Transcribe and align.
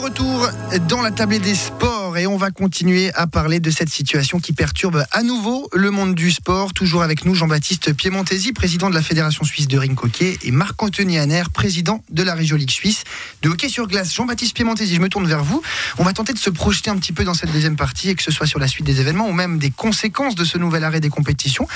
retour 0.00 0.48
dans 0.88 1.02
la 1.02 1.10
table 1.10 1.38
des 1.38 1.54
sports 1.54 1.99
et 2.16 2.26
on 2.26 2.36
va 2.36 2.50
continuer 2.50 3.12
à 3.14 3.26
parler 3.26 3.60
de 3.60 3.70
cette 3.70 3.88
situation 3.88 4.40
qui 4.40 4.52
perturbe 4.52 5.04
à 5.10 5.22
nouveau 5.22 5.68
le 5.72 5.90
monde 5.90 6.14
du 6.14 6.30
sport. 6.30 6.72
Toujours 6.72 7.02
avec 7.02 7.24
nous 7.24 7.34
Jean-Baptiste 7.34 7.92
Piemontesi, 7.92 8.52
président 8.52 8.90
de 8.90 8.94
la 8.94 9.02
Fédération 9.02 9.44
suisse 9.44 9.68
de 9.68 9.78
ring 9.78 9.98
hockey 10.02 10.38
et 10.42 10.50
Marc-Anthony 10.50 11.18
Hanner, 11.18 11.42
président 11.52 12.02
de 12.10 12.22
la 12.22 12.34
Région 12.34 12.56
Ligue 12.56 12.70
suisse 12.70 13.04
de 13.42 13.48
hockey 13.48 13.68
sur 13.68 13.86
glace. 13.86 14.14
Jean-Baptiste 14.14 14.54
Piemontesi, 14.54 14.94
je 14.94 15.00
me 15.00 15.08
tourne 15.08 15.26
vers 15.26 15.44
vous. 15.44 15.62
On 15.98 16.04
va 16.04 16.12
tenter 16.12 16.32
de 16.32 16.38
se 16.38 16.50
projeter 16.50 16.90
un 16.90 16.96
petit 16.96 17.12
peu 17.12 17.24
dans 17.24 17.34
cette 17.34 17.52
deuxième 17.52 17.76
partie 17.76 18.10
et 18.10 18.14
que 18.14 18.22
ce 18.22 18.30
soit 18.30 18.46
sur 18.46 18.58
la 18.58 18.68
suite 18.68 18.86
des 18.86 19.00
événements 19.00 19.28
ou 19.28 19.32
même 19.32 19.58
des 19.58 19.70
conséquences 19.70 20.34
de 20.34 20.44
ce 20.44 20.58
nouvel 20.58 20.84
arrêt 20.84 21.00
des 21.00 21.10
compétitions. 21.10 21.66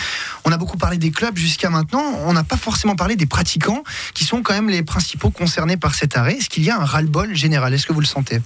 On 0.44 0.52
a 0.52 0.56
beaucoup 0.56 0.78
parlé 0.78 0.98
des 0.98 1.10
clubs 1.10 1.36
jusqu'à 1.36 1.70
maintenant. 1.70 2.04
On 2.26 2.32
n'a 2.32 2.44
pas 2.44 2.56
forcément 2.56 2.96
parlé 2.96 3.16
des 3.16 3.26
pratiquants 3.26 3.84
qui 4.14 4.24
sont 4.24 4.42
quand 4.42 4.54
même 4.54 4.68
les 4.68 4.82
principaux 4.82 5.30
concernés 5.30 5.76
par 5.76 5.94
cet 5.94 6.16
arrêt. 6.16 6.34
Est-ce 6.34 6.48
qu'il 6.48 6.64
y 6.64 6.70
a 6.70 6.80
un 6.80 6.84
ras-le-bol 6.84 7.34
général? 7.34 7.74
Est-ce 7.74 7.86
que 7.86 7.92
vous 7.92 8.00
le 8.00 8.06
sentez? 8.06 8.40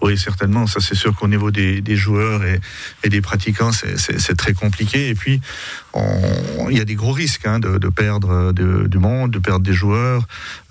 Oui, 0.00 0.16
certainement. 0.16 0.66
Ça, 0.66 0.80
c'est 0.80 0.94
sûr 0.94 1.14
qu'au 1.14 1.28
niveau 1.28 1.50
des, 1.50 1.96
joueurs 1.96 2.42
et, 2.44 3.08
des 3.08 3.20
pratiquants, 3.20 3.72
c'est 3.72 4.36
très 4.36 4.52
compliqué. 4.52 5.08
Et 5.08 5.14
puis, 5.14 5.40
il 6.70 6.76
y 6.76 6.80
a 6.80 6.84
des 6.84 6.94
gros 6.94 7.12
risques 7.12 7.46
hein, 7.46 7.58
de, 7.58 7.88
perdre 7.88 8.52
du 8.52 8.98
monde, 8.98 9.32
de 9.32 9.38
perdre 9.38 9.64
des 9.64 9.72
joueurs, 9.72 10.26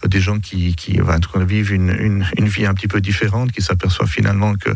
des 0.06 0.22
gens 0.22 0.40
qui, 0.40 0.76
qui 0.76 1.00
vivent 1.36 1.74
une, 1.74 2.24
vie 2.40 2.66
un 2.66 2.74
petit 2.74 2.88
peu 2.88 3.02
différente, 3.02 3.52
qui 3.52 3.62
s'aperçoivent 3.62 4.10
finalement 4.10 4.56
que 4.56 4.70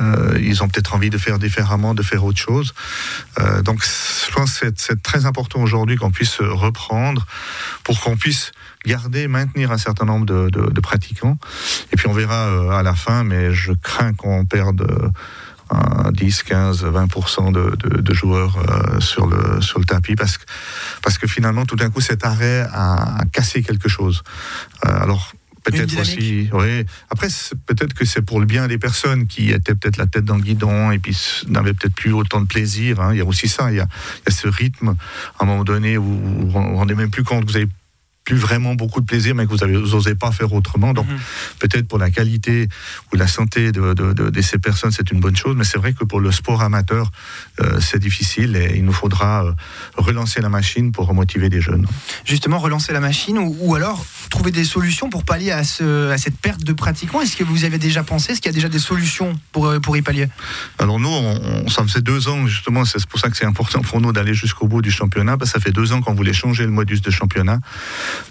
euh, 0.00 0.38
ils 0.40 0.62
ont 0.62 0.68
peut-être 0.68 0.94
envie 0.94 1.10
de 1.10 1.18
faire 1.18 1.38
différemment, 1.38 1.94
de 1.94 2.02
faire 2.02 2.24
autre 2.24 2.38
chose. 2.38 2.74
Euh, 3.38 3.62
donc, 3.62 3.82
je 3.84 4.32
pense 4.32 4.58
que 4.58 4.66
c'est 4.76 5.02
très 5.02 5.24
important 5.24 5.60
aujourd'hui 5.60 5.96
qu'on 5.96 6.10
puisse 6.10 6.38
reprendre 6.40 7.26
pour 7.84 8.00
qu'on 8.00 8.16
puisse 8.16 8.52
garder, 8.86 9.28
maintenir 9.28 9.72
un 9.72 9.78
certain 9.78 10.04
nombre 10.04 10.26
de, 10.26 10.80
pratiquants. 10.80 11.38
Et 11.92 11.96
puis 11.96 12.06
on 12.08 12.12
verra 12.12 12.78
à 12.78 12.82
la 12.82 12.94
fin, 12.94 13.24
mais 13.24 13.52
je 13.52 13.72
crains 13.72 14.12
qu'on 14.14 14.44
perde 14.44 14.86
10, 16.12 16.42
15, 16.44 16.84
20% 16.84 17.52
de, 17.52 18.14
joueurs 18.14 18.56
euh, 18.58 19.00
sur, 19.00 19.26
le, 19.26 19.60
sur 19.60 19.78
le 19.78 19.84
tapis 19.84 20.14
parce 20.14 20.38
que, 20.38 20.44
parce 21.02 21.18
que 21.18 21.26
finalement, 21.26 21.66
tout 21.66 21.76
d'un 21.76 21.90
coup, 21.90 22.00
cet 22.00 22.24
arrêt 22.24 22.66
a, 22.72 23.18
cassé 23.32 23.62
quelque 23.62 23.88
chose. 23.88 24.22
Euh, 24.86 25.02
alors, 25.02 25.32
peut-être 25.64 26.00
aussi. 26.00 26.48
Oui. 26.52 26.84
Après, 27.10 27.28
peut-être 27.66 27.92
que 27.92 28.04
c'est 28.04 28.22
pour 28.22 28.40
le 28.40 28.46
bien 28.46 28.66
des 28.66 28.78
personnes 28.78 29.26
qui 29.26 29.50
étaient 29.50 29.74
peut-être 29.74 29.98
la 29.98 30.06
tête 30.06 30.24
dans 30.24 30.36
le 30.36 30.42
guidon 30.42 30.90
et 30.90 30.98
puis 30.98 31.16
n'avaient 31.48 31.74
peut-être 31.74 31.94
plus 31.94 32.12
autant 32.12 32.40
de 32.40 32.46
plaisir. 32.46 33.00
Hein. 33.00 33.12
Il 33.12 33.18
y 33.18 33.20
a 33.20 33.26
aussi 33.26 33.48
ça. 33.48 33.70
Il 33.70 33.76
y 33.76 33.80
a, 33.80 33.86
il 34.26 34.32
y 34.32 34.32
a, 34.32 34.36
ce 34.36 34.48
rythme 34.48 34.96
à 35.38 35.44
un 35.44 35.46
moment 35.46 35.64
donné 35.64 35.98
où 35.98 36.04
vous 36.04 36.50
vous 36.50 36.76
rendez 36.76 36.94
même 36.94 37.10
plus 37.10 37.24
compte 37.24 37.44
que 37.44 37.50
vous 37.50 37.56
avez 37.56 37.68
plus 38.28 38.36
vraiment 38.36 38.74
beaucoup 38.74 39.00
de 39.00 39.06
plaisir, 39.06 39.34
mais 39.34 39.46
que 39.46 39.52
vous 39.52 39.96
n'osez 39.96 40.14
pas 40.14 40.30
faire 40.32 40.52
autrement. 40.52 40.92
Donc, 40.92 41.08
mhm. 41.08 41.16
peut-être 41.60 41.88
pour 41.88 41.98
la 41.98 42.10
qualité 42.10 42.68
ou 43.10 43.16
la 43.16 43.26
santé 43.26 43.72
de, 43.72 43.94
de, 43.94 44.42
ces 44.42 44.58
personnes, 44.58 44.92
c'est 44.92 45.10
une 45.10 45.18
bonne 45.18 45.34
chose, 45.34 45.56
mais 45.56 45.64
c'est 45.64 45.78
vrai 45.78 45.94
que 45.94 46.04
pour 46.04 46.20
le 46.20 46.30
sport 46.30 46.60
amateur, 46.60 47.10
euh, 47.62 47.80
c'est 47.80 47.98
difficile 47.98 48.54
et 48.54 48.76
il 48.76 48.84
nous 48.84 48.92
faudra 48.92 49.46
euh, 49.46 49.52
relancer 49.96 50.42
la 50.42 50.50
machine 50.50 50.92
pour 50.92 51.06
remotiver 51.06 51.48
les 51.48 51.62
jeunes. 51.62 51.86
Justement, 52.26 52.58
relancer 52.58 52.92
la 52.92 53.00
machine 53.00 53.38
ou, 53.38 53.74
alors 53.74 54.04
trouver 54.28 54.50
des 54.50 54.64
solutions 54.64 55.08
pour 55.08 55.24
pallier 55.24 55.52
à, 55.52 55.64
ce, 55.64 56.10
à 56.10 56.18
cette 56.18 56.36
perte 56.36 56.62
de 56.62 56.74
pratiquants. 56.74 57.22
Est-ce 57.22 57.34
que 57.34 57.44
vous 57.44 57.64
avez 57.64 57.78
déjà 57.78 58.02
pensé 58.02 58.32
Est-ce 58.32 58.42
qu'il 58.42 58.50
y 58.50 58.54
a 58.54 58.58
déjà 58.60 58.68
des 58.68 58.78
solutions 58.78 59.40
pour, 59.52 59.68
euh, 59.68 59.80
pour 59.80 59.96
y 59.96 60.02
pallier? 60.02 60.28
Alors, 60.78 61.00
nous, 61.00 61.08
on, 61.08 61.66
ça 61.68 61.82
fait 61.86 62.02
deux 62.02 62.28
ans, 62.28 62.46
justement, 62.46 62.84
c'est 62.84 63.06
pour 63.06 63.18
ça 63.18 63.30
que 63.30 63.38
c'est 63.38 63.46
important 63.46 63.80
pour 63.80 64.02
nous 64.02 64.12
d'aller 64.12 64.34
jusqu'au 64.34 64.66
bout 64.68 64.82
du 64.82 64.90
championnat, 64.90 65.38
parce 65.38 65.50
que 65.50 65.58
ça 65.58 65.64
fait 65.64 65.72
deux 65.72 65.92
ans 65.92 66.02
qu'on 66.02 66.14
voulait 66.14 66.34
changer 66.34 66.64
le 66.64 66.72
modus 66.72 67.00
de 67.00 67.10
championnat 67.10 67.58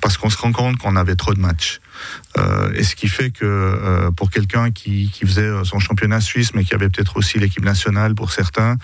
parce 0.02 0.18
qu'on 0.18 0.30
se 0.30 0.38
rend 0.38 0.52
compte 0.52 0.78
qu'on 0.78 0.96
avait 0.96 1.16
trop 1.16 1.34
de 1.34 1.40
matchs. 1.40 1.80
Euh, 2.38 2.72
et 2.76 2.84
ce 2.84 2.95
qui 2.95 3.08
fait 3.08 3.31
que 3.31 3.45
euh, 3.45 4.12
pour 4.12 4.30
quelqu'un 4.30 4.72
qui, 4.72 5.12
faisait 5.26 5.50
son 5.64 5.80
championnat 5.80 6.22
suisse, 6.22 6.53
mais 6.53 6.64
qui 6.64 6.73
avait 6.73 6.90
peut-être 6.90 7.17
aussi 7.17 7.40
l'équipe 7.40 7.64
nationale 7.64 8.16
pour 8.16 8.31
certains, 8.31 8.78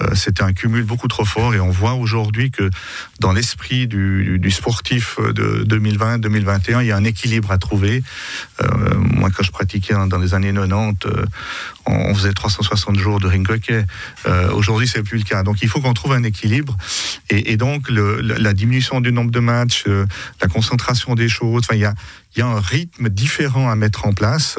euh, 0.00 0.14
c'était 0.14 0.42
un 0.42 0.52
cumul 0.52 0.84
beaucoup 0.84 1.08
trop 1.08 1.24
fort. 1.24 1.54
Et 1.54 1.60
on 1.60 1.70
voit 1.70 1.94
aujourd'hui 1.94 2.50
que 2.50 2.70
dans 3.20 3.32
l'esprit 3.32 3.86
du, 3.86 4.50
sportif 4.50 5.18
de 5.20 5.64
2020-2021, 5.68 6.82
il 6.82 6.86
y 6.86 6.92
a 6.92 6.96
un 6.96 7.04
équilibre 7.04 7.50
à 7.50 7.58
trouver. 7.58 8.02
moi, 8.96 9.30
quand 9.34 9.42
je 9.42 9.50
pratiquais 9.50 9.94
dans 10.08 10.18
les 10.18 10.34
années 10.34 10.52
90, 10.52 11.06
on 11.86 12.14
faisait 12.14 12.32
360 12.32 12.98
jours 12.98 13.20
de 13.20 13.26
ring 13.26 13.48
hockey. 13.48 13.84
aujourd'hui, 14.52 14.88
c'est 14.88 15.02
plus 15.02 15.18
le 15.18 15.24
cas. 15.24 15.42
Donc, 15.42 15.62
il 15.62 15.68
faut 15.68 15.80
qu'on 15.80 15.94
trouve 15.94 16.12
un 16.12 16.22
équilibre. 16.22 16.76
Et, 17.30 17.56
donc, 17.56 17.88
la 17.90 18.52
diminution 18.52 19.00
du 19.00 19.12
nombre 19.12 19.30
de 19.30 19.40
matchs, 19.40 19.84
la 20.40 20.48
concentration 20.48 21.14
des 21.14 21.28
choses, 21.28 21.64
enfin, 21.64 21.76
il 21.76 21.80
y 21.80 21.84
a 21.84 21.94
il 22.34 22.40
y 22.40 22.42
a 22.42 22.46
un 22.46 22.60
rythme 22.60 23.08
différent 23.08 23.70
à 23.70 23.76
mettre 23.76 24.06
en 24.06 24.12
place. 24.12 24.58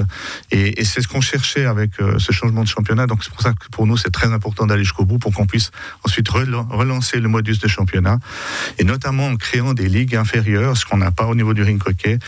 Et, 0.51 0.83
c'est 0.85 1.01
ce 1.01 1.07
qu'on 1.07 1.21
cherchait 1.21 1.65
avec 1.65 1.99
euh, 1.99 2.19
ce 2.19 2.31
changement 2.31 2.63
de 2.63 2.67
championnat. 2.67 3.07
Donc 3.07 3.23
c'est 3.23 3.31
pour 3.31 3.41
ça 3.41 3.53
que 3.53 3.67
pour 3.71 3.87
nous, 3.87 3.97
c'est 3.97 4.11
très 4.11 4.31
important 4.31 4.65
d'aller 4.65 4.83
jusqu'au 4.83 5.05
bout 5.05 5.19
pour 5.19 5.33
qu'on 5.33 5.45
puisse 5.45 5.71
ensuite 6.03 6.29
relancer 6.29 7.19
le 7.19 7.27
modus 7.27 7.57
de 7.57 7.67
championnat. 7.67 8.19
Et 8.77 8.83
notamment 8.83 9.27
en 9.27 9.35
créant 9.35 9.73
des 9.73 9.89
ligues 9.89 10.15
inférieures, 10.15 10.77
ce 10.77 10.85
qu'on 10.85 10.97
n'a 10.97 11.11
pas 11.11 11.25
au 11.25 11.35
niveau 11.35 11.53
du 11.53 11.63
ring 11.63 11.81
hockey, 11.85 12.19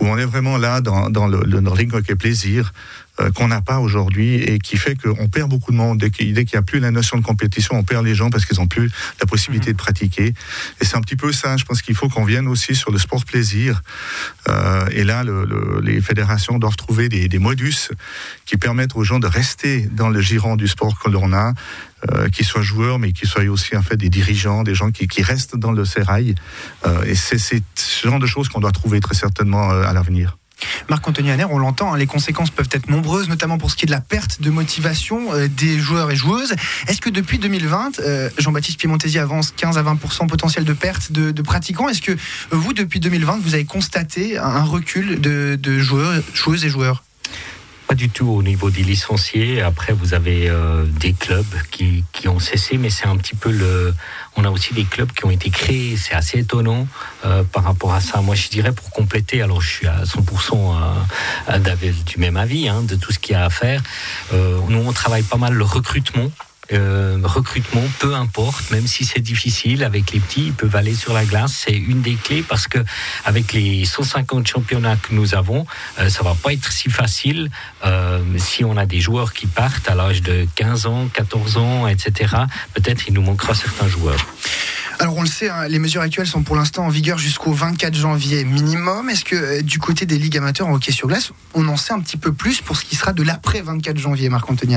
où 0.00 0.06
on 0.06 0.16
est 0.16 0.24
vraiment 0.24 0.56
là 0.56 0.80
dans, 0.80 1.28
le, 1.28 1.42
le 1.44 1.70
ring 1.70 1.92
hockey 1.94 2.14
plaisir, 2.14 2.72
euh, 3.20 3.30
qu'on 3.30 3.48
n'a 3.48 3.60
pas 3.60 3.78
aujourd'hui 3.78 4.36
et 4.42 4.58
qui 4.58 4.76
fait 4.76 4.94
qu'on 4.94 5.28
perd 5.28 5.50
beaucoup 5.50 5.72
de 5.72 5.76
monde. 5.76 5.98
Dès 5.98 6.10
qu'il 6.10 6.32
n'y 6.32 6.54
a 6.54 6.62
plus 6.62 6.80
la 6.80 6.90
notion 6.90 7.18
de 7.18 7.24
compétition, 7.24 7.76
on 7.76 7.82
perd 7.82 8.04
les 8.04 8.14
gens 8.14 8.30
parce 8.30 8.44
qu'ils 8.44 8.58
n'ont 8.58 8.66
plus 8.66 8.90
la 9.20 9.26
possibilité 9.26 9.72
de 9.72 9.76
pratiquer. 9.76 10.34
Et 10.80 10.84
c'est 10.84 10.96
un 10.96 11.00
petit 11.00 11.16
peu 11.16 11.32
ça, 11.32 11.56
je 11.56 11.64
pense 11.64 11.82
qu'il 11.82 11.94
faut 11.94 12.08
qu'on 12.08 12.24
vienne 12.24 12.48
aussi 12.48 12.74
sur 12.74 12.90
le 12.90 12.98
sport 12.98 13.24
plaisir. 13.24 13.82
Euh, 14.48 14.86
et 14.90 15.04
là, 15.04 15.24
le, 15.24 15.80
les 15.82 16.00
fédérations 16.00 16.58
doivent 16.58 16.76
trouver 16.76 17.08
des, 17.08 17.28
des, 17.28 17.38
modus 17.38 17.90
qui 18.44 18.56
permettent 18.56 18.96
aux 18.96 19.04
gens 19.04 19.18
de 19.18 19.26
rester 19.26 19.82
dans 19.92 20.08
le 20.08 20.20
giron 20.20 20.56
du 20.56 20.68
sport 20.68 20.98
que 20.98 21.10
l'on 21.10 21.32
a, 21.32 21.52
euh, 22.10 22.28
qu'ils 22.28 22.44
soient 22.44 22.62
joueurs, 22.62 22.98
mais 22.98 23.12
qu'ils 23.12 23.28
soient 23.28 23.44
aussi 23.44 23.74
en 23.74 23.82
fait 23.82 23.96
des 23.96 24.10
dirigeants, 24.10 24.62
des 24.62 24.74
gens 24.74 24.90
qui, 24.90 25.08
qui 25.08 25.22
restent 25.22 25.56
dans 25.56 25.72
le 25.72 25.84
sérail. 25.84 26.34
Euh, 26.86 27.02
et 27.04 27.14
c'est 27.14 27.38
ce 27.38 28.06
genre 28.06 28.18
de 28.18 28.26
choses 28.26 28.48
qu'on 28.48 28.60
doit 28.60 28.72
trouver 28.72 29.00
très 29.00 29.14
certainement 29.14 29.70
euh, 29.70 29.82
à 29.82 29.92
l'avenir. 29.92 30.36
Marc-Anthony 30.88 31.30
Hanner, 31.30 31.46
on 31.50 31.58
l'entend, 31.58 31.92
hein, 31.92 31.96
les 31.96 32.06
conséquences 32.06 32.50
peuvent 32.50 32.68
être 32.72 32.88
nombreuses, 32.88 33.28
notamment 33.28 33.58
pour 33.58 33.70
ce 33.70 33.76
qui 33.76 33.84
est 33.84 33.86
de 33.86 33.92
la 33.92 34.00
perte 34.00 34.40
de 34.40 34.50
motivation 34.50 35.32
euh, 35.32 35.48
des 35.48 35.78
joueurs 35.78 36.10
et 36.10 36.16
joueuses. 36.16 36.54
Est-ce 36.88 37.00
que 37.00 37.10
depuis 37.10 37.38
2020, 37.38 38.00
euh, 38.00 38.30
Jean-Baptiste 38.38 38.78
Piemontesi 38.78 39.18
avance 39.18 39.52
15 39.56 39.78
à 39.78 39.82
20% 39.82 40.26
potentiel 40.26 40.64
de 40.64 40.72
perte 40.72 41.12
de, 41.12 41.42
pratiquants? 41.42 41.88
Est-ce 41.88 42.02
que 42.02 42.16
vous, 42.50 42.72
depuis 42.72 43.00
2020, 43.00 43.40
vous 43.42 43.54
avez 43.54 43.64
constaté 43.64 44.38
un 44.38 44.62
recul 44.62 45.20
de, 45.20 45.58
de 45.60 45.78
joueurs, 45.78 46.22
joueuses 46.34 46.64
et 46.64 46.68
joueurs? 46.68 47.05
Pas 47.86 47.94
du 47.94 48.08
tout 48.08 48.28
au 48.28 48.42
niveau 48.42 48.70
des 48.70 48.82
licenciés. 48.82 49.62
Après, 49.62 49.92
vous 49.92 50.14
avez 50.14 50.48
euh, 50.48 50.84
des 50.84 51.12
clubs 51.12 51.44
qui, 51.70 52.04
qui, 52.12 52.28
ont 52.28 52.38
cessé, 52.38 52.78
mais 52.78 52.90
c'est 52.90 53.06
un 53.06 53.16
petit 53.16 53.34
peu 53.34 53.50
le. 53.50 53.94
On 54.36 54.44
a 54.44 54.50
aussi 54.50 54.74
des 54.74 54.84
clubs 54.84 55.10
qui 55.12 55.24
ont 55.24 55.30
été 55.30 55.50
créés. 55.50 55.96
C'est 55.96 56.14
assez 56.14 56.40
étonnant 56.40 56.86
euh, 57.24 57.44
par 57.44 57.64
rapport 57.64 57.94
à 57.94 58.00
ça. 58.00 58.20
Moi, 58.20 58.34
je 58.34 58.48
dirais 58.48 58.72
pour 58.72 58.90
compléter, 58.90 59.40
alors 59.40 59.60
je 59.60 59.68
suis 59.68 59.86
à 59.86 60.02
100% 60.02 60.74
euh, 61.48 61.76
du 62.06 62.18
même 62.18 62.36
avis 62.36 62.68
hein, 62.68 62.82
de 62.82 62.96
tout 62.96 63.12
ce 63.12 63.18
qu'il 63.18 63.32
y 63.32 63.36
a 63.36 63.44
à 63.44 63.50
faire. 63.50 63.82
nous, 64.32 64.82
on 64.84 64.92
travaille 64.92 65.22
pas 65.22 65.38
mal 65.38 65.54
le 65.54 65.64
recrutement 65.64 66.30
euh, 66.72 67.18
recrutement, 67.22 67.82
peu 67.98 68.14
importe, 68.14 68.70
même 68.70 68.86
si 68.86 69.04
c'est 69.04 69.20
difficile, 69.20 69.84
avec 69.84 70.12
les 70.12 70.20
petits, 70.20 70.46
ils 70.46 70.52
peuvent 70.52 70.74
aller 70.76 70.94
sur 70.94 71.12
la 71.12 71.24
glace. 71.24 71.64
C'est 71.66 71.76
une 71.76 72.02
des 72.02 72.14
clés 72.14 72.42
parce 72.42 72.66
que 72.66 72.78
avec 73.24 73.52
les 73.52 73.84
150 73.84 74.46
championnats 74.46 74.96
que 74.96 75.14
nous 75.14 75.34
avons, 75.34 75.66
euh, 75.98 76.08
ça 76.08 76.22
va 76.22 76.34
pas 76.34 76.52
être 76.52 76.72
si 76.72 76.90
facile 76.90 77.50
euh, 77.84 78.20
si 78.38 78.64
on 78.64 78.76
a 78.76 78.86
des 78.86 79.00
joueurs 79.00 79.32
qui 79.32 79.46
partent 79.46 79.88
à 79.88 79.94
l'âge 79.94 80.22
de 80.22 80.46
15 80.54 80.86
ans, 80.86 81.08
14 81.12 81.56
ans, 81.56 81.86
etc. 81.86 82.34
Peut-être 82.74 83.08
il 83.08 83.14
nous 83.14 83.22
manquera 83.22 83.54
certains 83.54 83.88
joueurs. 83.88 84.26
Alors 84.98 85.16
on 85.18 85.22
le 85.22 85.28
sait, 85.28 85.50
hein, 85.50 85.68
les 85.68 85.78
mesures 85.78 86.00
actuelles 86.00 86.26
sont 86.26 86.42
pour 86.42 86.56
l'instant 86.56 86.86
en 86.86 86.88
vigueur 86.88 87.18
jusqu'au 87.18 87.52
24 87.52 87.94
janvier 87.94 88.44
minimum. 88.44 89.10
Est-ce 89.10 89.24
que 89.24 89.60
du 89.60 89.78
côté 89.78 90.06
des 90.06 90.18
ligues 90.18 90.38
amateurs 90.38 90.68
en 90.68 90.74
hockey 90.74 90.92
sur 90.92 91.08
glace, 91.08 91.32
on 91.54 91.68
en 91.68 91.76
sait 91.76 91.92
un 91.92 92.00
petit 92.00 92.16
peu 92.16 92.32
plus 92.32 92.62
pour 92.62 92.76
ce 92.76 92.84
qui 92.84 92.96
sera 92.96 93.12
de 93.12 93.22
l'après 93.22 93.60
24 93.60 93.98
janvier, 93.98 94.28
Marc-Anthony 94.30 94.76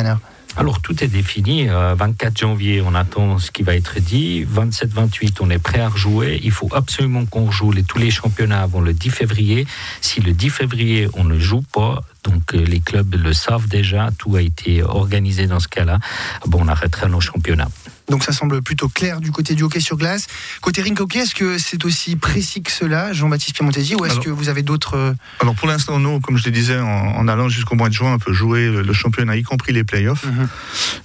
alors 0.58 0.82
tout 0.82 1.04
est 1.04 1.08
défini. 1.08 1.68
24 1.68 1.72
euh, 1.72 2.32
janvier, 2.36 2.82
on 2.82 2.96
attend 2.96 3.38
ce 3.38 3.52
qui 3.52 3.64
va 3.64 3.76
être 3.76 4.00
dit. 4.00 4.46
27-28, 4.46 5.38
on 5.42 5.50
est 5.52 5.60
prêt 5.60 5.80
à 5.80 5.90
rejouer. 5.90 6.42
Il 6.44 6.52
faut 6.52 6.70
absolument 6.74 7.26
qu'on 7.26 7.52
joue 7.52 7.72
tous 7.88 8.00
les 8.00 8.10
championnats 8.10 8.64
avant 8.64 8.82
le 8.82 8.94
10 8.94 9.10
février. 9.12 9.68
Si 10.02 10.22
le 10.22 10.34
10 10.34 10.50
février, 10.50 11.08
on 11.14 11.24
ne 11.24 11.38
joue 11.38 11.62
pas, 11.72 12.02
donc 12.24 12.56
euh, 12.56 12.66
les 12.66 12.80
clubs 12.80 13.16
le 13.16 13.32
savent 13.32 13.68
déjà, 13.68 14.10
tout 14.18 14.36
a 14.36 14.42
été 14.42 14.84
organisé 14.84 15.46
dans 15.48 15.60
ce 15.60 15.68
cas-là, 15.68 16.00
bon, 16.46 16.64
on 16.64 16.68
arrêtera 16.68 17.08
nos 17.08 17.22
championnats. 17.22 17.70
Donc 18.10 18.24
ça 18.24 18.32
semble 18.32 18.62
plutôt 18.62 18.90
clair 18.90 19.22
du 19.22 19.32
côté 19.32 19.54
du 19.54 19.64
hockey 19.64 19.80
sur 19.80 19.98
glace. 19.98 20.28
Côté 20.62 20.82
rink 20.82 21.00
hockey, 21.00 21.20
est-ce 21.20 21.36
que 21.36 21.58
c'est 21.58 21.86
aussi 21.86 22.16
précis 22.16 22.62
que 22.64 22.72
cela, 22.72 23.14
Jean-Baptiste 23.14 23.56
Piemontesi, 23.56 23.96
ou 23.96 24.06
est-ce 24.06 24.20
que 24.20 24.30
vous 24.30 24.50
avez 24.50 24.64
d'autres... 24.64 24.96
Euh, 24.96 25.14
alors 25.40 25.56
pour 25.56 25.68
l'instant, 25.68 26.00
nous, 26.00 26.20
comme 26.20 26.38
je 26.38 26.46
le 26.46 26.52
disais, 26.52 26.80
en, 26.80 27.28
allant 27.28 27.50
jusqu'au 27.50 27.76
mois 27.76 27.90
de 27.90 27.94
juin, 27.94 28.14
on 28.14 28.20
peut 28.20 28.34
jouer 28.34 28.68
le, 28.70 28.94
championnat, 28.94 29.36
y 29.36 29.44
compris 29.44 29.74
les 29.74 29.84
playoffs. 29.84 30.26
Mhm. 30.26 30.48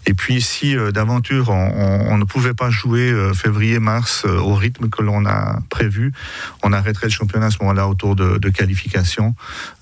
Et 0.06 0.14
puis 0.14 0.40
si 0.40 0.76
euh, 0.76 0.92
d'aventure, 0.92 1.50
on, 1.50 2.16
ne 2.16 2.24
pouvait 2.24 2.54
pas 2.54 2.70
jouer 2.70 3.10
euh, 3.10 3.34
février-mars 3.34 4.24
au 4.24 4.54
rythme 4.54 4.88
que 4.88 5.02
l'on 5.02 5.26
a 5.26 5.58
prévu, 5.68 6.12
on 6.62 6.72
arrêterait 6.72 7.08
le 7.08 7.12
championnat 7.12 7.46
à 7.46 7.50
ce 7.50 7.58
moment-là 7.60 7.88
au 7.88 7.94
tour 7.94 8.16
de, 8.16 8.48
qualification. 8.48 9.34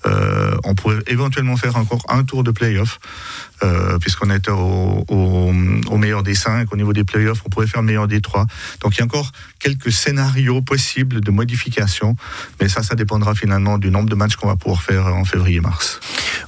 on 0.05 0.75
pourrait 0.75 1.03
éventuellement 1.07 1.57
faire 1.57 1.77
encore 1.77 2.03
un 2.09 2.23
tour 2.23 2.43
de 2.43 2.51
playoff. 2.51 2.99
puisqu'on 4.01 4.31
était 4.31 4.51
au, 4.51 5.05
au, 5.07 5.97
meilleur 5.97 6.23
des 6.23 6.35
cinq 6.35 6.73
au 6.73 6.75
niveau 6.75 6.91
des 6.91 7.03
playoffs, 7.13 7.41
on 7.45 7.49
pourrait 7.49 7.67
faire 7.67 7.81
le 7.81 7.87
meilleur 7.87 8.07
des 8.07 8.21
trois. 8.21 8.45
Donc 8.81 8.95
il 8.95 8.99
y 8.99 9.01
a 9.01 9.05
encore 9.05 9.31
quelques 9.59 9.91
scénarios 9.91 10.61
possibles 10.61 11.21
de 11.21 11.31
modification, 11.31 12.15
mais 12.59 12.67
ça, 12.67 12.83
ça 12.83 12.95
dépendra 12.95 13.35
finalement 13.35 13.77
du 13.77 13.91
nombre 13.91 14.09
de 14.09 14.15
matchs 14.15 14.35
qu'on 14.35 14.47
va 14.47 14.55
pouvoir 14.55 14.81
faire 14.81 15.05
en 15.07 15.23
février-mars. 15.23 15.99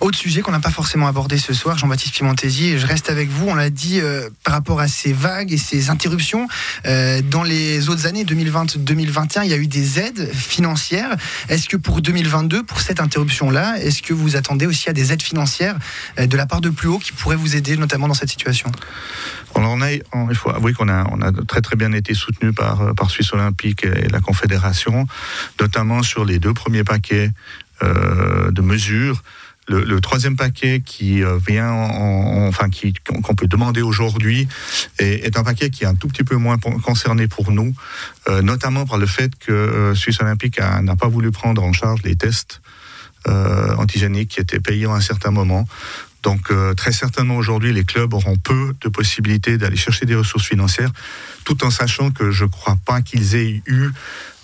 Autre 0.01 0.17
sujet 0.17 0.41
qu'on 0.41 0.51
n'a 0.51 0.59
pas 0.59 0.71
forcément 0.71 1.07
abordé 1.07 1.37
ce 1.37 1.53
soir, 1.53 1.77
Jean-Baptiste 1.77 2.15
Pimentesi, 2.15 2.77
je 2.77 2.85
reste 2.85 3.09
avec 3.09 3.29
vous, 3.29 3.47
on 3.47 3.55
l'a 3.55 3.69
dit 3.69 3.99
euh, 4.01 4.29
par 4.43 4.53
rapport 4.53 4.79
à 4.79 4.87
ces 4.87 5.13
vagues 5.13 5.53
et 5.53 5.57
ces 5.57 5.89
interruptions. 5.89 6.47
Euh, 6.85 7.21
dans 7.21 7.43
les 7.43 7.89
autres 7.89 8.05
années, 8.05 8.25
2020-2021, 8.25 9.43
il 9.43 9.51
y 9.51 9.53
a 9.53 9.57
eu 9.57 9.67
des 9.67 9.99
aides 9.99 10.33
financières. 10.33 11.15
Est-ce 11.47 11.69
que 11.69 11.77
pour 11.77 12.01
2022, 12.01 12.63
pour 12.63 12.81
cette 12.81 12.99
interruption-là, 12.99 13.79
est-ce 13.79 14.01
que 14.01 14.13
vous 14.13 14.35
attendez 14.35 14.65
aussi 14.65 14.89
à 14.89 14.93
des 14.93 15.13
aides 15.13 15.21
financières 15.21 15.77
euh, 16.19 16.27
de 16.27 16.35
la 16.35 16.45
part 16.45 16.61
de 16.61 16.69
plus 16.69 16.89
haut 16.89 16.99
qui 16.99 17.13
pourraient 17.13 17.35
vous 17.35 17.55
aider 17.55 17.77
notamment 17.77 18.07
dans 18.07 18.13
cette 18.13 18.29
situation? 18.29 18.71
On 19.57 19.81
a, 19.81 19.93
il 19.93 20.03
faut 20.35 20.49
avouer 20.55 20.73
qu'on 20.73 20.89
a, 20.89 21.05
on 21.11 21.21
a 21.21 21.31
très 21.61 21.75
bien 21.75 21.91
été 21.91 22.13
soutenu 22.13 22.53
par, 22.53 22.95
par 22.95 23.09
Suisse 23.09 23.33
Olympique 23.33 23.85
et 23.85 24.07
la 24.09 24.19
Confédération, 24.19 25.07
notamment 25.59 26.03
sur 26.03 26.25
les 26.25 26.39
deux 26.39 26.53
premiers 26.53 26.83
paquets 26.83 27.31
de 27.81 28.61
mesures 28.61 29.21
le, 29.67 29.99
troisième 29.99 30.35
paquet 30.35 30.81
qui 30.85 31.23
euh, 31.23 31.37
vient, 31.37 31.71
enfin 31.71 32.69
qu'on 33.23 33.35
peut 33.35 33.47
demander 33.47 33.81
aujourd'hui, 33.81 34.47
est, 34.99 35.37
un 35.37 35.43
paquet 35.43 35.69
qui 35.69 35.83
est 35.83 35.87
un 35.87 35.95
tout 35.95 36.07
petit 36.07 36.23
peu 36.23 36.35
moins 36.35 36.57
concerné 36.57 37.27
pour 37.27 37.51
nous, 37.51 37.73
euh, 38.29 38.41
notamment 38.41 38.85
par 38.85 38.97
le 38.97 39.05
fait 39.05 39.31
que 39.37 39.51
euh, 39.51 39.95
Suisse 39.95 40.19
Olympique 40.21 40.59
n'a 40.59 40.95
pas 40.95 41.07
voulu 41.07 41.31
prendre 41.31 41.63
en 41.63 41.73
charge 41.73 42.01
les 42.03 42.15
tests 42.15 42.61
antigéniques 43.27 44.29
qui 44.29 44.39
étaient 44.39 44.59
payés 44.59 44.85
à 44.85 44.91
un 44.91 45.01
certain 45.01 45.31
moment. 45.31 45.67
Donc 46.25 46.51
très 46.75 46.91
certainement 46.91 47.37
aujourd'hui, 47.37 47.71
les 47.71 47.85
clubs 47.85 48.13
auront 48.13 48.35
peu 48.35 48.73
de 48.81 48.89
possibilités 48.89 49.57
d'aller 49.57 49.77
chercher 49.77 50.05
des 50.05 50.15
ressources 50.15 50.47
financières, 50.47 50.91
tout 51.45 51.63
en 51.63 51.69
sachant 51.69 52.11
que 52.11 52.31
je 52.31 52.43
ne 52.43 52.49
crois 52.49 52.77
pas 52.83 53.01
qu'ils 53.01 53.35
aient 53.35 53.61
eu 53.65 53.91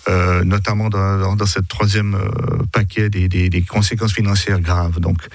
euh, 0.08 0.42
notamment 0.42 0.88
dans, 0.88 1.36
dans, 1.36 1.46
cette 1.46 1.68
troisième 1.68 2.16
euh, 2.16 2.64
paquet 2.72 3.08
des, 3.08 3.62
conséquences 3.62 4.12
financières 4.12 4.60
graves. 4.60 4.98
Donc, 4.98 5.28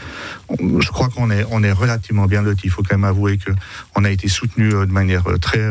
je 0.59 0.88
crois 0.89 1.07
qu'on 1.07 1.31
est, 1.31 1.45
on 1.51 1.61
relativement 1.73 2.25
bien 2.25 2.41
lotis. 2.41 2.63
Il 2.65 2.69
faut 2.69 2.83
quand 2.83 2.97
même 2.97 3.05
avouer 3.05 3.39
qu'on 3.39 4.03
a 4.03 4.11
été 4.11 4.27
soutenu 4.27 4.73
euh, 4.73 4.85
de 4.85 4.91
manière 4.91 5.23
très 5.39 5.65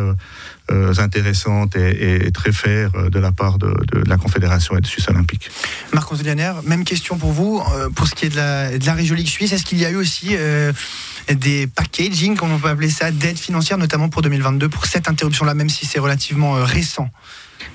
intéressante 0.98 1.76
et, 1.76 2.30
très 2.32 2.52
faire 2.52 2.90
de 3.10 3.18
la 3.18 3.32
part 3.32 3.58
de, 3.58 3.72
la 4.06 4.16
Confédération 4.16 4.76
et 4.76 4.80
de 4.80 4.86
Suisse 4.86 5.08
Olympique. 5.08 5.50
Marc 5.92 6.10
Anzelianer, 6.10 6.52
même 6.64 6.84
question 6.84 7.18
pour 7.18 7.32
vous. 7.32 7.62
pour 7.94 8.06
ce 8.06 8.14
qui 8.14 8.26
est 8.26 8.30
de 8.30 8.36
la, 8.36 8.76
de 8.76 8.86
la 8.86 8.94
région 8.94 9.14
Ligue 9.14 9.28
Suisse, 9.28 9.52
est-ce 9.52 9.64
qu'il 9.64 9.78
y 9.78 9.84
a 9.84 9.90
eu 9.90 9.96
aussi 9.96 10.36
des 11.28 11.66
packaging, 11.66 12.36
comme 12.36 12.52
on 12.52 12.58
peut 12.58 12.68
appeler 12.68 12.90
ça, 12.90 13.10
d'aide 13.10 13.38
financière, 13.38 13.78
notamment 13.78 14.08
pour 14.08 14.22
2022, 14.22 14.68
pour 14.68 14.86
cette 14.86 15.08
interruption-là, 15.08 15.54
même 15.54 15.70
si 15.70 15.86
c'est 15.86 15.98
relativement 15.98 16.54
récent? 16.54 17.10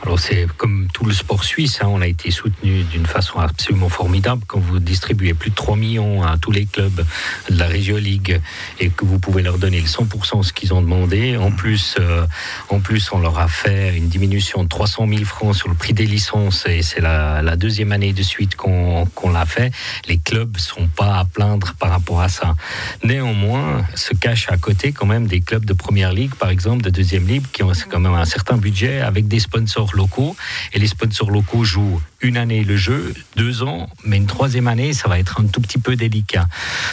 Alors 0.03 0.19
c'est 0.19 0.47
comme 0.57 0.87
tout 0.91 1.05
le 1.05 1.13
sport 1.13 1.43
suisse, 1.43 1.79
hein, 1.81 1.87
on 1.87 2.01
a 2.01 2.07
été 2.07 2.31
soutenu 2.31 2.83
d'une 2.83 3.05
façon 3.05 3.37
absolument 3.39 3.89
formidable 3.89 4.41
quand 4.47 4.59
vous 4.59 4.79
distribuez 4.79 5.35
plus 5.35 5.51
de 5.51 5.55
3 5.55 5.75
millions 5.75 6.23
à 6.23 6.37
tous 6.39 6.51
les 6.51 6.65
clubs 6.65 7.05
de 7.49 7.57
la 7.57 7.67
Région 7.67 7.97
Ligue 7.97 8.41
et 8.79 8.89
que 8.89 9.05
vous 9.05 9.19
pouvez 9.19 9.43
leur 9.43 9.59
donner 9.59 9.79
le 9.79 9.85
100% 9.85 10.41
ce 10.41 10.53
qu'ils 10.53 10.73
ont 10.73 10.81
demandé. 10.81 11.37
En 11.37 11.51
plus, 11.51 11.95
euh, 11.99 12.25
en 12.69 12.79
plus, 12.79 13.11
on 13.11 13.19
leur 13.19 13.37
a 13.37 13.47
fait 13.47 13.95
une 13.95 14.07
diminution 14.07 14.63
de 14.63 14.69
300 14.69 15.07
000 15.07 15.23
francs 15.23 15.55
sur 15.55 15.69
le 15.69 15.75
prix 15.75 15.93
des 15.93 16.07
licences 16.07 16.65
et 16.67 16.81
c'est 16.81 17.01
la, 17.01 17.55
deuxième 17.55 17.91
année 17.91 18.13
de 18.13 18.23
suite 18.23 18.55
qu'on 18.55 19.29
l'a 19.31 19.45
fait. 19.45 19.71
Les 20.07 20.17
clubs 20.17 20.57
sont 20.57 20.87
pas 20.87 21.19
à 21.19 21.25
plaindre 21.25 21.73
par 21.77 21.91
rapport 21.91 22.21
à 22.21 22.29
ça. 22.29 22.55
Néanmoins, 23.03 23.85
se 23.93 24.15
cachent 24.15 24.49
à 24.49 24.57
côté 24.57 24.93
quand 24.93 25.05
même 25.05 25.27
des 25.27 25.41
clubs 25.41 25.65
de 25.65 25.73
première 25.73 26.11
ligue, 26.11 26.33
par 26.35 26.49
exemple, 26.49 26.81
de 26.81 26.89
deuxième 26.89 27.27
ligue, 27.27 27.43
qui 27.51 27.61
ont 27.61 27.71
quand 27.89 27.99
même 27.99 28.13
un 28.13 28.25
certain 28.25 28.57
budget 28.57 29.01
avec 29.01 29.27
des 29.27 29.39
sponsors 29.39 29.90
locaux. 29.95 30.35
Et 30.73 30.79
les 30.79 30.87
sponsors 30.87 31.31
locaux 31.31 31.63
jouent 31.63 32.01
une 32.21 32.37
année 32.37 32.63
le 32.63 32.77
jeu, 32.77 33.13
deux 33.35 33.63
ans, 33.63 33.89
mais 34.03 34.17
une 34.17 34.27
troisième 34.27 34.67
année, 34.67 34.93
ça 34.93 35.09
va 35.09 35.19
être 35.19 35.39
un 35.39 35.45
tout 35.45 35.61
petit 35.61 35.79
peu 35.79 35.95
délicat. 35.95 36.47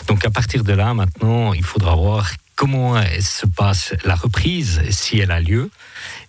Donc 0.06 0.24
à 0.24 0.30
partir 0.30 0.64
de 0.64 0.72
là, 0.72 0.94
maintenant, 0.94 1.52
il 1.52 1.64
faudra 1.64 1.94
voir 1.94 2.30
comment 2.58 3.00
se 3.20 3.46
passe 3.46 3.94
la 4.04 4.16
reprise, 4.16 4.82
si 4.90 5.20
elle 5.20 5.30
a 5.30 5.40
lieu. 5.40 5.70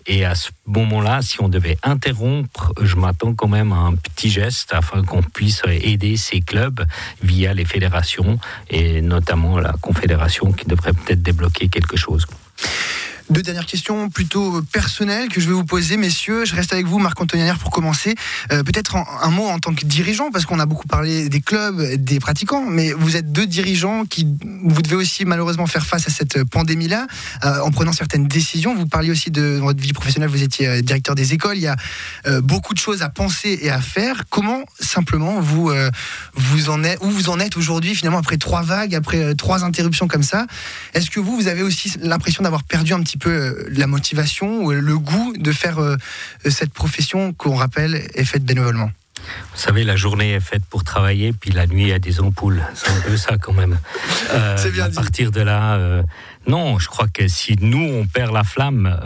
Et 0.06 0.25
à 0.25 0.36
ce 0.36 0.50
moment-là, 0.68 1.21
si 1.24 1.42
on 1.42 1.50
devait 1.50 1.77
interrompre, 1.81 2.71
je 2.81 2.95
m'attends 2.95 3.33
quand 3.33 3.48
même 3.48 3.71
à 3.71 3.77
un 3.77 3.95
petit 3.95 4.30
geste 4.30 4.74
afin 4.74 5.04
qu'on 5.04 5.24
puisse 5.24 5.63
aider 5.66 6.18
ces 6.18 6.42
clubs 6.42 6.86
via 7.24 7.54
les 7.56 7.66
fédérations 7.66 8.39
et 8.69 9.01
notamment 9.01 9.57
la 9.57 9.74
confédération 9.81 10.51
qui 10.51 10.66
devrait 10.66 10.94
peut-être 10.94 11.21
débloquer 11.21 11.68
quelque 11.68 11.98
chose. 11.98 12.27
Deux 13.30 13.44
dernières 13.44 13.68
questions 13.68 14.10
plutôt 14.10 14.64
personnelles 14.72 15.30
que 15.30 15.40
je 15.40 15.46
vais 15.46 15.54
vous 15.54 15.64
poser, 15.64 15.98
messieurs. 15.98 16.46
Je 16.46 16.56
reste 16.56 16.74
avec 16.74 16.88
vous, 16.88 16.98
Marc 16.98 17.22
Antonianière, 17.22 17.60
pour 17.60 17.70
commencer. 17.70 18.16
Euh, 18.52 18.64
peut-être 18.64 18.96
un, 18.96 19.30
mot 19.30 19.46
en 19.46 19.60
tant 19.60 19.76
que 19.76 19.86
dirigeant, 19.86 20.31
parce 20.31 20.48
qu'on 20.48 20.60
a 20.60 20.66
beaucoup 20.66 20.88
parlé 20.88 21.30
des 21.30 21.40
clubs, 21.40 21.80
des 21.94 22.20
pratiquants, 22.20 22.66
mais 22.66 22.92
vous 22.92 23.18
êtes 23.18 23.31
deux 23.31 23.46
dirigeants 23.46 24.06
qui, 24.06 24.28
vous 24.64 24.81
devez 24.81 24.96
aussi 24.96 25.26
malheureusement 25.26 25.68
faire 25.68 25.86
face 25.86 26.08
à 26.08 26.10
cette 26.10 26.44
pandémie-là, 26.44 27.06
euh, 27.46 27.60
en 27.60 27.70
prenant 27.70 27.94
certaines 27.94 28.28
décisions. 28.28 28.74
Vous 28.74 28.88
parliez 28.88 29.12
aussi 29.12 29.30
de 29.30 29.60
votre 29.62 29.80
vie 29.80 29.94
professionnelle, 29.94 30.30
vous 30.30 30.42
étiez 30.42 30.68
euh, 30.68 30.81
directeur 30.81 31.14
des 31.14 31.34
écoles. 31.34 31.58
Il 31.58 31.64
y 31.64 31.68
a 31.68 31.78
beaucoup 32.42 32.74
de 32.74 32.80
choses 32.80 33.04
à 33.04 33.10
penser 33.10 33.60
et 33.62 33.70
à 33.70 33.80
faire. 33.80 34.24
Comment 34.30 34.64
simplement 34.80 35.40
vous 35.40 35.72
vous 36.36 36.70
en 36.70 36.84
êtes, 36.84 37.00
où 37.02 37.10
vous 37.10 37.30
en 37.30 37.40
êtes 37.40 37.58
aujourd'hui, 37.58 37.94
finalement, 37.96 38.20
après 38.20 38.38
trois 38.38 38.62
vagues, 38.62 38.96
après 38.96 39.36
trois 39.36 39.64
interruptions 39.64 40.08
comme 40.08 40.24
ça? 40.24 40.48
Est-ce 40.94 41.10
que 41.10 41.20
vous, 41.20 41.36
vous 41.36 41.48
avez 41.48 41.62
aussi 41.62 41.94
l'impression 42.02 42.44
d'avoir 42.44 42.64
perdu 42.64 42.94
un 42.94 43.02
petit 43.02 43.18
peu 43.18 43.19
euh, 43.27 43.68
la 43.71 43.88
motivation 43.88 44.63
ou 44.63 44.71
le 44.71 44.98
goût 44.98 45.33
de 45.38 45.51
faire 45.51 45.80
euh, 45.80 45.98
cette 46.50 46.71
profession 46.71 47.33
qu'on 47.33 47.56
rappelle 47.56 47.95
est 48.13 48.25
faite 48.25 48.44
bénévolement 48.44 48.92
vous 49.54 49.60
savez, 49.60 49.83
la 49.83 49.98
journée 49.98 50.31
est 50.31 50.39
faite 50.39 50.63
pour 50.69 50.86
travailler, 50.86 51.33
puis 51.33 51.51
la 51.51 51.68
nuit, 51.68 51.83
il 51.83 51.88
y 51.89 51.94
a 51.94 52.00
des 52.00 52.21
ampoules. 52.21 52.63
C'est 52.74 52.89
un 52.89 53.01
peu 53.01 53.18
ça 53.18 53.38
quand 53.38 53.51
même. 53.54 53.77
Euh, 54.31 54.56
C'est 54.57 54.71
bien 54.71 54.86
à 54.86 54.89
partir 54.89 55.31
de 55.31 55.42
là, 55.42 56.04
non, 56.48 56.77
je 56.77 56.88
crois 56.88 57.07
que 57.07 57.27
si 57.27 57.56
nous, 57.60 57.83
on 57.83 58.06
perd 58.06 58.31
la 58.31 58.44
flamme, 58.44 58.98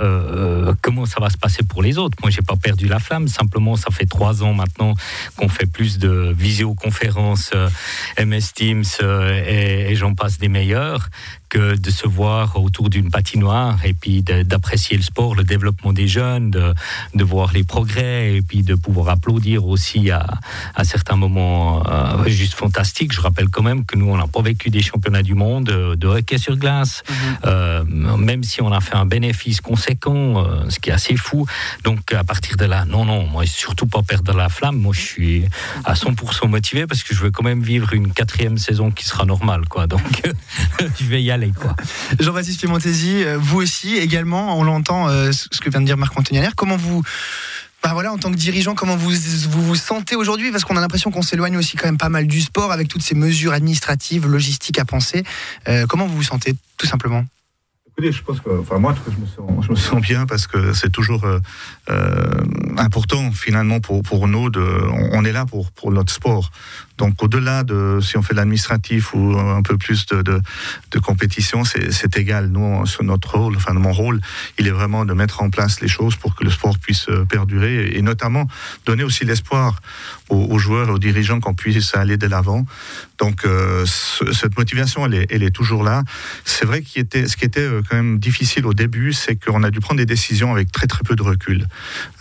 comment 0.81 1.05
ça 1.05 1.21
va 1.21 1.29
se 1.29 1.37
passer 1.37 1.63
pour 1.63 1.81
les 1.81 1.97
autres? 1.97 2.17
Moi, 2.21 2.29
j'ai 2.29 2.41
pas 2.41 2.57
perdu 2.57 2.87
la 2.87 2.99
flamme. 2.99 3.29
Simplement, 3.29 3.77
ça 3.77 3.89
fait 3.89 4.05
trois 4.05 4.43
ans 4.43 4.53
maintenant 4.53 4.95
qu'on 5.37 5.47
fait 5.47 5.65
plus 5.65 5.97
de 5.97 6.33
visioconférences, 6.37 7.51
MS 8.19 8.51
Teams 8.53 8.83
et, 9.01 9.91
et 9.91 9.95
j'en 9.95 10.13
passe 10.13 10.37
des 10.37 10.49
meilleurs 10.49 11.09
de 11.57 11.91
se 11.91 12.07
voir 12.07 12.55
autour 12.61 12.89
d'une 12.89 13.09
patinoire 13.09 13.77
et 13.85 13.93
puis 13.93 14.21
d'apprécier 14.23 14.97
le 14.97 15.03
sport, 15.03 15.35
le 15.35 15.43
développement 15.43 15.93
des 15.93 16.07
jeunes, 16.07 16.51
de, 16.51 16.73
de, 17.13 17.23
voir 17.23 17.51
les 17.53 17.63
progrès 17.63 18.35
et 18.35 18.41
puis 18.41 18.63
de 18.63 18.75
pouvoir 18.75 19.09
applaudir 19.09 19.67
aussi 19.67 20.11
à, 20.11 20.25
à 20.75 20.83
certains 20.83 21.15
moments 21.15 21.83
euh, 21.87 22.27
juste 22.27 22.53
fantastiques. 22.53 23.13
Je 23.13 23.21
rappelle 23.21 23.49
quand 23.49 23.63
même 23.63 23.85
que 23.85 23.97
nous, 23.97 24.09
on 24.09 24.17
n'a 24.17 24.27
pas 24.27 24.41
vécu 24.41 24.69
des 24.69 24.81
championnats 24.81 25.23
du 25.23 25.35
monde 25.35 25.65
de 25.65 26.07
hockey 26.07 26.37
sur 26.37 26.57
glace, 26.57 27.03
mhm. 27.09 27.15
euh, 27.45 27.83
même 28.17 28.43
si 28.43 28.61
on 28.61 28.71
a 28.71 28.81
fait 28.81 28.95
un 28.95 29.05
bénéfice 29.05 29.61
conséquent, 29.61 30.43
euh, 30.43 30.69
ce 30.69 30.79
qui 30.79 30.89
est 30.89 30.93
assez 30.93 31.17
fou. 31.17 31.45
Donc 31.83 32.13
à 32.13 32.23
partir 32.23 32.57
de 32.57 32.65
là, 32.65 32.85
non, 32.85 33.05
non, 33.05 33.25
moi 33.27 33.45
surtout 33.45 33.87
pas 33.87 34.01
perdre 34.01 34.33
la 34.33 34.49
flamme. 34.49 34.77
Moi, 34.77 34.93
je 34.93 35.01
suis 35.01 35.45
à 35.85 35.93
100% 35.93 36.47
motivé 36.47 36.87
parce 36.87 37.03
que 37.03 37.13
je 37.13 37.21
veux 37.21 37.31
quand 37.31 37.43
même 37.43 37.61
vivre 37.61 37.93
une 37.93 38.11
quatrième 38.11 38.57
saison 38.57 38.91
qui 38.91 39.05
sera 39.05 39.25
normale, 39.25 39.67
quoi. 39.69 39.87
Donc 39.87 40.01
je 40.99 41.05
vais 41.05 41.21
y 41.21 41.31
aller. 41.31 41.42
Jean-Baptiste 42.19 42.59
Piemontesi, 42.59 43.23
euh, 43.23 43.37
vous 43.39 43.61
aussi 43.61 43.95
également, 43.97 44.57
on 44.57 44.63
l'entend, 44.63 45.09
euh, 45.09 45.31
ce 45.31 45.59
que 45.59 45.69
vient 45.69 45.81
de 45.81 45.85
dire 45.85 45.97
Marc 45.97 46.17
Antonianaire. 46.17 46.55
Comment 46.55 46.77
vous, 46.77 47.03
bah 47.83 47.91
voilà, 47.91 48.13
en 48.13 48.17
tant 48.17 48.31
que 48.31 48.37
dirigeant, 48.37 48.75
comment 48.75 48.95
vous 48.95 49.11
vous, 49.49 49.75
sentez 49.75 50.15
aujourd'hui? 50.15 50.51
Parce 50.51 50.63
qu'on 50.63 50.77
a 50.77 50.81
l'impression 50.81 51.11
qu'on 51.11 51.21
s'éloigne 51.21 51.57
aussi 51.57 51.75
quand 51.75 51.87
même 51.87 51.97
pas 51.97 52.09
mal 52.09 52.27
du 52.27 52.39
sport 52.41 52.71
avec 52.71 52.87
toutes 52.87 53.01
ces 53.01 53.13
mesures 53.13 53.51
administratives, 53.51 54.25
logistiques 54.25 54.79
à 54.79 54.85
penser. 54.85 55.23
Euh, 55.67 55.85
comment 55.85 56.07
vous 56.07 56.15
vous 56.15 56.23
sentez, 56.23 56.55
tout 56.77 56.87
simplement? 56.87 57.25
Je 57.99 58.21
pense 58.23 58.39
que, 58.39 58.49
enfin 58.59 58.79
moi, 58.79 58.95
je 59.61 59.69
me 59.69 59.75
sens, 59.75 60.01
bien 60.01 60.25
parce 60.25 60.47
que 60.47 60.73
c'est 60.73 60.91
toujours 60.91 61.23
euh, 61.25 61.39
euh, 61.89 62.43
important 62.77 63.31
finalement 63.31 63.79
pour, 63.79 64.27
nous. 64.27 64.49
On, 65.11 65.25
est 65.25 65.31
là 65.31 65.45
pour, 65.45 65.91
notre 65.91 66.11
sport. 66.11 66.51
Donc 66.97 67.21
au-delà 67.23 67.63
de 67.63 67.99
si 68.01 68.17
on 68.17 68.21
fait 68.21 68.33
l'administratif 68.33 69.13
ou 69.13 69.37
un 69.37 69.61
peu 69.61 69.77
plus 69.77 70.05
de, 70.07 70.41
compétition, 70.99 71.63
c'est 71.63 72.17
égal. 72.17 72.47
Nous, 72.47 72.85
sur 72.85 73.03
notre 73.03 73.37
rôle, 73.37 73.55
enfin 73.55 73.73
mon 73.73 73.93
rôle, 73.93 74.21
il 74.57 74.67
est 74.67 74.71
vraiment 74.71 75.05
de 75.05 75.13
mettre 75.13 75.41
en 75.41 75.49
place 75.49 75.81
les 75.81 75.87
choses 75.87 76.15
pour 76.15 76.35
que 76.35 76.43
le 76.43 76.49
sport 76.49 76.77
puisse 76.79 77.09
euh, 77.09 77.25
perdurer 77.25 77.91
et, 77.95 78.01
notamment 78.01 78.47
donner 78.85 79.03
aussi 79.03 79.25
l'espoir 79.25 79.79
aux, 80.29 80.57
joueurs 80.57 80.89
et 80.89 80.91
aux 80.91 80.99
dirigeants 80.99 81.39
qu'on 81.39 81.53
puisse 81.53 81.95
aller 81.95 82.17
de 82.17 82.27
l'avant. 82.27 82.65
Donc 83.23 83.45
euh, 83.45 83.85
cette 83.85 84.57
motivation, 84.57 85.05
elle 85.05 85.43
est, 85.43 85.49
toujours 85.49 85.81
là. 85.81 86.03
C'est 86.43 86.65
vrai 86.65 86.81
qu'il 86.81 87.01
était, 87.01 87.25
ce 87.29 87.37
qui 87.37 87.45
était 87.45 87.61
euh, 87.61 87.81
quand 87.89 87.95
même 87.95 88.19
difficile 88.19 88.65
au 88.65 88.73
début, 88.73 89.13
c'est 89.13 89.37
qu'on 89.37 89.63
a 89.63 89.71
dû 89.71 89.79
prendre 89.79 89.99
des 89.99 90.05
décisions 90.05 90.51
avec 90.51 90.73
très 90.73 90.87
très 90.87 91.03
peu 91.05 91.15
de 91.15 91.21
recul, 91.21 91.65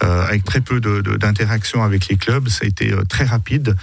euh, 0.05 0.25
avec 0.25 0.45
très 0.45 0.61
peu 0.61 0.81
d'interaction 0.81 1.83
avec 1.83 2.07
les 2.07 2.15
clubs. 2.15 2.49
Ça 2.49 2.61
a 2.63 2.69
été 2.69 2.95
très 3.09 3.25
rapide. 3.25 3.75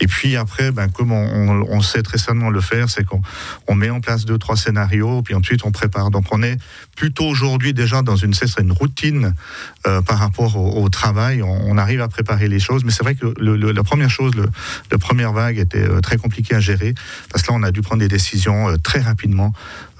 Et 0.00 0.06
puis 0.06 0.36
après, 0.36 0.72
ben, 0.72 0.88
comme 0.88 1.12
on, 1.12 1.82
sait 1.82 2.02
très 2.02 2.16
certainement 2.16 2.48
le 2.48 2.62
faire, 2.62 2.88
c'est 2.88 3.04
qu'on 3.04 3.20
on 3.66 3.74
met 3.74 3.90
en 3.90 4.00
place 4.00 4.24
deux 4.24 4.38
trois 4.38 4.56
scénarios, 4.56 5.20
puis 5.20 5.34
ensuite 5.34 5.66
on 5.66 5.70
prépare. 5.70 6.10
Donc 6.10 6.24
on 6.30 6.42
est 6.42 6.56
plutôt 6.96 7.26
aujourd'hui 7.26 7.74
déjà 7.74 8.00
dans 8.00 8.16
une 8.16 8.32
routine 8.72 9.34
par 9.82 10.18
rapport 10.18 10.56
au, 10.56 10.88
travail. 10.88 11.42
On, 11.42 11.76
arrive 11.76 12.00
à 12.00 12.08
préparer 12.08 12.48
les 12.48 12.60
choses, 12.60 12.84
mais 12.84 12.90
c'est 12.90 13.02
vrai 13.02 13.16
que 13.16 13.26
la 13.38 13.82
première 13.82 14.08
chose, 14.08 14.32
la 14.90 14.98
première 14.98 15.32
vague 15.32 15.58
était 15.58 16.00
très 16.00 16.16
compliquée 16.16 16.53
à 16.54 16.60
gérer 16.60 16.94
parce 17.30 17.42
que 17.42 17.50
là 17.50 17.58
on 17.58 17.62
a 17.62 17.70
dû 17.70 17.82
prendre 17.82 18.00
des 18.00 18.08
décisions 18.08 18.68
euh, 18.68 18.76
très 18.76 19.00
rapidement, 19.00 19.52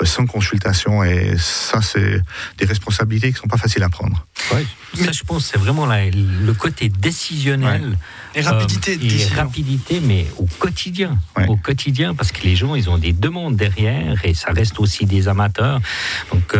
sans 0.02 0.26
consultation, 0.26 1.04
et 1.04 1.37
ça 1.38 1.80
c'est 1.82 2.20
des 2.58 2.64
responsabilités 2.64 3.32
qui 3.32 3.38
sont 3.38 3.49
pas 3.49 3.56
faciles 3.56 3.82
à 3.82 3.88
prendre. 3.88 4.26
Ouais, 4.52 4.66
ça 4.94 5.12
je 5.12 5.23
pense 5.25 5.46
c'est 5.46 5.58
vraiment 5.58 5.87
le 5.87 6.52
côté 6.52 6.88
décisionnel. 6.88 7.96
Et 8.34 8.40
rapidité, 8.40 8.99
et 9.00 9.26
rapidité, 9.34 10.00
mais 10.00 10.26
au 10.37 10.46
quotidien, 10.46 11.18
au 11.49 11.56
quotidien, 11.56 12.14
parce 12.14 12.32
que 12.32 12.42
les 12.42 12.56
gens 12.56 12.75
ils 12.75 12.90
ont 12.90 12.99
des 12.99 13.12
demandes 13.12 13.56
derrière 13.56 14.25
et 14.25 14.34
ça 14.34 14.52
reste 14.52 14.80
aussi 14.80 15.06
des 15.06 15.28
amateurs. 15.28 15.80
Donc 16.32 16.54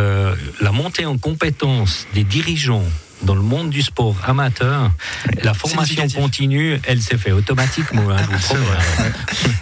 la 0.61 0.73
montée 0.73 1.07
en 1.07 1.19
compétence 1.19 2.07
des 2.15 2.25
dirigeants 2.25 2.85
dans 3.23 3.35
le 3.35 3.43
monde 3.43 3.71
du 3.71 3.83
sport 3.83 4.17
amateur, 4.27 4.91
la 5.43 5.55
formation 5.55 6.07
continue, 6.09 6.81
elle 6.85 7.01
s'est 7.01 7.17
fait 7.17 7.33
automatiquement. 7.33 8.11
Hein, 8.11 8.23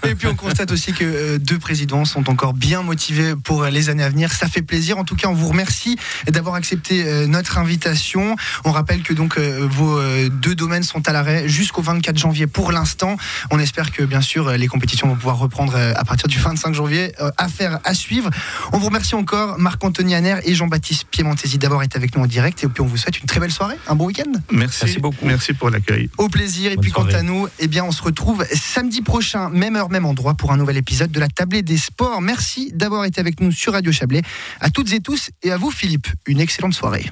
Et 0.09 0.15
puis 0.15 0.27
on 0.27 0.35
constate 0.35 0.73
aussi 0.73 0.93
que 0.93 1.05
euh, 1.05 1.39
deux 1.39 1.59
présidents 1.59 2.05
sont 2.05 2.29
encore 2.29 2.55
bien 2.55 2.83
motivés 2.83 3.35
pour 3.37 3.65
les 3.65 3.89
années 3.89 4.03
à 4.03 4.09
venir. 4.09 4.33
Ça 4.33 4.49
fait 4.49 4.63
plaisir. 4.63 4.99
En 4.99 5.05
tout 5.05 5.17
cas, 5.17 5.29
on 5.29 5.35
vous 5.35 5.49
remercie 5.49 5.99
d'avoir 6.29 6.55
accepté 6.57 7.05
euh, 7.05 7.27
notre 7.27 7.59
invitation. 7.59 8.37
On 8.65 8.73
rappelle 8.73 9.03
que 9.03 9.13
donc 9.13 9.39
euh, 9.39 9.67
vos 9.71 10.01
deux 10.31 10.55
domaines 10.55 10.83
sont 10.83 11.09
à 11.09 11.13
l'arrêt 11.13 11.49
jusqu'au 11.49 11.83
24 11.83 12.19
janvier 12.19 12.47
pour 12.47 12.73
l'instant. 12.73 13.17
On 13.51 13.59
espère 13.59 13.93
que 13.93 14.03
bien 14.03 14.21
sûr 14.21 14.51
les 14.53 14.67
compétitions 14.67 15.09
vont 15.09 15.17
pouvoir 15.17 15.39
reprendre 15.39 15.77
à 15.77 16.05
partir 16.05 16.29
du 16.29 16.39
25 16.39 16.75
janvier. 16.75 17.13
Affaire 17.37 17.79
à 17.85 17.95
suivre. 17.95 18.31
On 18.73 18.79
vous 18.79 18.87
remercie 18.87 19.15
encore 19.15 19.59
Marc-Anthony 19.59 20.15
Aner 20.15 20.37
et 20.45 20.55
Jean-Baptiste 20.55 21.07
Piemontesi 21.11 21.59
d'avoir 21.59 21.83
été 21.83 21.97
avec 21.97 22.17
nous 22.17 22.23
en 22.23 22.27
direct. 22.27 22.63
Et 22.65 22.69
puis 22.69 22.83
on 22.83 22.87
vous 22.87 22.97
souhaite 22.97 23.21
une 23.21 23.27
très 23.27 23.41
belle 23.43 23.53
soirée, 23.53 23.77
un 23.89 23.95
bon 23.95 24.07
week-end. 24.07 24.33
Merci. 24.51 24.99
beaucoup. 24.99 25.27
Merci 25.27 25.53
pour 25.53 25.69
l'accueil. 25.69 26.09
Au 26.17 26.29
plaisir. 26.29 26.73
et 26.73 26.77
puis 26.77 26.93
quant 26.93 27.05
à 27.05 27.23
nous, 27.23 27.49
eh 27.59 27.67
bien, 27.67 27.85
on 27.85 27.93
se 27.93 28.03
retrouve 28.03 28.45
samedi 28.53 29.03
prochain, 29.03 29.51
même 29.51 29.77
heure, 29.77 29.91
même 29.91 30.07
endroit, 30.07 30.35
pour 30.35 30.53
un 30.53 30.57
nouvel 30.57 30.77
épisode 30.77 31.11
de 31.11 31.21
la 31.21 31.29
Tablée 31.29 31.63
des 31.63 31.77
Sports. 31.77 32.21
Merci 32.21 32.73
d'avoir 32.73 33.05
été 33.05 33.21
avec 33.21 33.41
nous 33.41 33.51
sur 33.51 33.73
Radio 33.73 33.93
Chablais. 33.93 34.23
À 34.61 34.71
toutes 34.71 34.93
et 34.93 35.01
tous 35.01 35.31
et 35.43 35.51
à 35.51 35.57
vous, 35.57 35.71
Philippe. 35.71 36.07
Une 36.27 36.41
excellente 36.41 36.75
soirée. 36.75 37.11